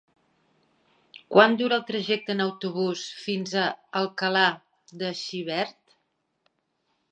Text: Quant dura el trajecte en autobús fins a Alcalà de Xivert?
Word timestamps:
Quant 1.35 1.53
dura 1.59 1.77
el 1.81 1.83
trajecte 1.89 2.35
en 2.37 2.41
autobús 2.47 3.03
fins 3.27 3.55
a 3.65 3.67
Alcalà 4.01 4.49
de 5.05 5.15
Xivert? 5.23 5.81